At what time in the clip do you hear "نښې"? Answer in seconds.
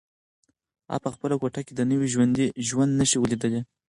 2.99-3.17